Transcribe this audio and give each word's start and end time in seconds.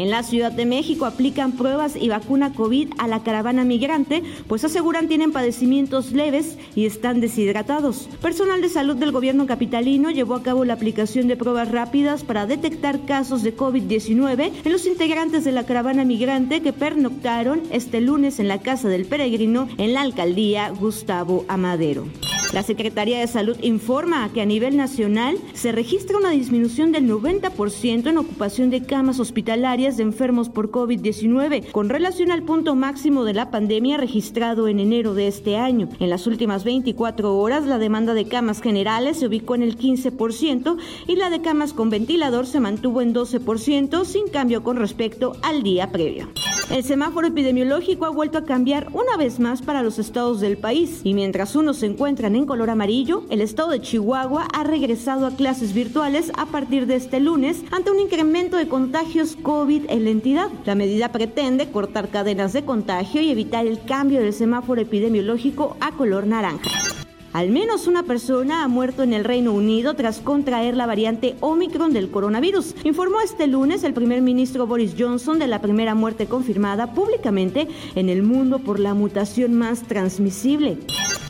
En 0.00 0.08
la 0.08 0.22
Ciudad 0.22 0.50
de 0.50 0.64
México 0.64 1.04
aplican 1.04 1.52
pruebas 1.52 1.94
y 1.94 2.08
vacuna 2.08 2.54
COVID 2.54 2.94
a 2.96 3.06
la 3.06 3.22
caravana 3.22 3.66
migrante, 3.66 4.22
pues 4.48 4.64
aseguran 4.64 5.08
tienen 5.08 5.30
padecimientos 5.30 6.12
leves 6.12 6.56
y 6.74 6.86
están 6.86 7.20
deshidratados. 7.20 8.08
Personal 8.22 8.62
de 8.62 8.70
salud 8.70 8.96
del 8.96 9.12
gobierno 9.12 9.46
capitalino 9.46 10.10
llevó 10.10 10.36
a 10.36 10.42
cabo 10.42 10.64
la 10.64 10.72
aplicación 10.72 11.28
de 11.28 11.36
pruebas 11.36 11.70
rápidas 11.70 12.24
para 12.24 12.46
detectar 12.46 13.04
casos 13.04 13.42
de 13.42 13.54
COVID-19 13.54 14.52
en 14.64 14.72
los 14.72 14.86
integrantes 14.86 15.44
de 15.44 15.52
la 15.52 15.66
caravana 15.66 16.06
migrante 16.06 16.62
que 16.62 16.72
pernoctaron 16.72 17.60
este 17.70 18.00
lunes 18.00 18.40
en 18.40 18.48
la 18.48 18.62
Casa 18.62 18.88
del 18.88 19.04
Peregrino 19.04 19.68
en 19.76 19.92
la 19.92 20.00
alcaldía 20.00 20.70
Gustavo 20.70 21.44
Amadero. 21.46 22.06
La 22.52 22.64
Secretaría 22.64 23.20
de 23.20 23.28
Salud 23.28 23.56
informa 23.62 24.28
que 24.32 24.40
a 24.40 24.46
nivel 24.46 24.76
nacional 24.76 25.38
se 25.54 25.70
registra 25.70 26.18
una 26.18 26.30
disminución 26.30 26.90
del 26.90 27.08
90% 27.08 28.08
en 28.08 28.18
ocupación 28.18 28.70
de 28.70 28.82
camas 28.82 29.20
hospitalarias 29.20 29.96
de 29.96 30.02
enfermos 30.02 30.48
por 30.48 30.72
COVID-19 30.72 31.70
con 31.70 31.88
relación 31.88 32.32
al 32.32 32.42
punto 32.42 32.74
máximo 32.74 33.24
de 33.24 33.34
la 33.34 33.52
pandemia 33.52 33.98
registrado 33.98 34.66
en 34.66 34.80
enero 34.80 35.14
de 35.14 35.28
este 35.28 35.56
año. 35.56 35.88
En 36.00 36.10
las 36.10 36.26
últimas 36.26 36.64
24 36.64 37.38
horas 37.38 37.66
la 37.66 37.78
demanda 37.78 38.14
de 38.14 38.26
camas 38.26 38.60
generales 38.60 39.18
se 39.18 39.28
ubicó 39.28 39.54
en 39.54 39.62
el 39.62 39.78
15% 39.78 40.76
y 41.06 41.14
la 41.14 41.30
de 41.30 41.42
camas 41.42 41.72
con 41.72 41.88
ventilador 41.88 42.46
se 42.46 42.58
mantuvo 42.58 43.00
en 43.00 43.14
12% 43.14 44.04
sin 44.04 44.26
cambio 44.26 44.64
con 44.64 44.76
respecto 44.76 45.36
al 45.42 45.62
día 45.62 45.92
previo. 45.92 46.28
El 46.70 46.84
semáforo 46.84 47.26
epidemiológico 47.26 48.06
ha 48.06 48.10
vuelto 48.10 48.38
a 48.38 48.44
cambiar 48.44 48.90
una 48.92 49.16
vez 49.16 49.40
más 49.40 49.60
para 49.60 49.82
los 49.82 49.98
estados 49.98 50.40
del 50.40 50.56
país 50.56 51.00
y 51.02 51.14
mientras 51.14 51.56
unos 51.56 51.78
se 51.78 51.86
encuentran 51.86 52.36
en 52.36 52.46
color 52.46 52.70
amarillo, 52.70 53.24
el 53.28 53.40
estado 53.40 53.70
de 53.70 53.80
Chihuahua 53.80 54.46
ha 54.54 54.62
regresado 54.62 55.26
a 55.26 55.34
clases 55.34 55.74
virtuales 55.74 56.30
a 56.38 56.46
partir 56.46 56.86
de 56.86 56.94
este 56.94 57.18
lunes 57.18 57.64
ante 57.72 57.90
un 57.90 57.98
incremento 57.98 58.56
de 58.56 58.68
contagios 58.68 59.36
COVID 59.42 59.86
en 59.88 60.04
la 60.04 60.10
entidad. 60.10 60.48
La 60.64 60.76
medida 60.76 61.10
pretende 61.10 61.72
cortar 61.72 62.08
cadenas 62.08 62.52
de 62.52 62.64
contagio 62.64 63.20
y 63.20 63.30
evitar 63.30 63.66
el 63.66 63.82
cambio 63.82 64.20
del 64.20 64.32
semáforo 64.32 64.80
epidemiológico 64.80 65.76
a 65.80 65.90
color 65.90 66.28
naranja. 66.28 66.99
Al 67.32 67.50
menos 67.50 67.86
una 67.86 68.02
persona 68.02 68.64
ha 68.64 68.68
muerto 68.68 69.04
en 69.04 69.12
el 69.12 69.24
Reino 69.24 69.52
Unido 69.52 69.94
tras 69.94 70.18
contraer 70.18 70.76
la 70.76 70.86
variante 70.86 71.36
Omicron 71.38 71.92
del 71.92 72.10
coronavirus. 72.10 72.74
Informó 72.82 73.20
este 73.20 73.46
lunes 73.46 73.84
el 73.84 73.94
primer 73.94 74.20
ministro 74.20 74.66
Boris 74.66 74.94
Johnson 74.98 75.38
de 75.38 75.46
la 75.46 75.60
primera 75.60 75.94
muerte 75.94 76.26
confirmada 76.26 76.92
públicamente 76.92 77.68
en 77.94 78.08
el 78.08 78.24
mundo 78.24 78.58
por 78.58 78.80
la 78.80 78.94
mutación 78.94 79.54
más 79.54 79.82
transmisible. 79.82 80.78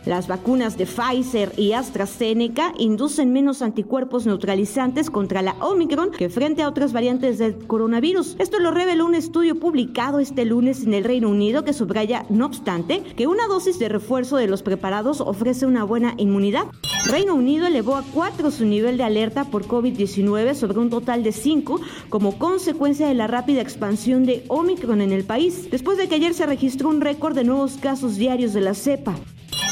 Las 0.06 0.28
vacunas 0.28 0.78
de 0.78 0.86
Pfizer 0.86 1.52
y 1.58 1.72
AstraZeneca 1.72 2.72
inducen 2.78 3.34
menos 3.34 3.60
anticuerpos 3.60 4.24
neutralizantes 4.24 5.10
contra 5.10 5.42
la 5.42 5.56
Omicron 5.60 6.10
que 6.12 6.30
frente 6.30 6.62
a 6.62 6.68
otras 6.68 6.94
variantes 6.94 7.36
del 7.36 7.66
coronavirus. 7.66 8.36
Esto 8.38 8.58
lo 8.60 8.70
reveló 8.70 9.04
un 9.04 9.14
estudio 9.14 9.60
publicado 9.60 10.18
este 10.18 10.46
lunes 10.46 10.84
en 10.84 10.94
el 10.94 11.04
Reino 11.04 11.28
Unido 11.28 11.64
que 11.64 11.74
subraya, 11.74 12.24
no 12.30 12.46
obstante, 12.46 13.02
que 13.14 13.26
una 13.26 13.46
dosis 13.46 13.78
de 13.78 13.90
refuerzo 13.90 14.38
de 14.38 14.46
los 14.46 14.62
preparados 14.62 15.20
ofrece 15.20 15.66
una 15.66 15.84
buena 15.84 16.14
inmunidad. 16.16 16.64
Reino 17.06 17.34
Unido 17.34 17.66
elevó 17.66 17.96
a 17.96 18.04
4 18.14 18.50
su 18.50 18.64
nivel 18.64 18.96
de 18.96 19.04
alerta 19.04 19.44
por 19.44 19.66
COVID-19 19.66 20.54
sobre 20.54 20.78
un 20.78 20.88
total 20.88 21.22
de 21.22 21.32
5 21.32 21.78
como 22.08 22.38
consecuencia 22.38 23.06
de 23.06 23.14
la 23.14 23.26
rápida 23.26 23.60
expansión 23.60 24.24
de 24.24 24.44
Omicron 24.48 25.02
en 25.02 25.12
el 25.12 25.24
país, 25.24 25.70
después 25.70 25.98
de 25.98 26.08
que 26.08 26.14
ayer 26.14 26.32
se 26.32 26.46
registró 26.46 26.88
un 26.88 27.02
récord 27.02 27.34
de 27.34 27.44
nuevos 27.44 27.76
casos 27.76 28.16
diarios 28.16 28.54
de 28.54 28.62
la 28.62 28.72
cepa. 28.72 29.14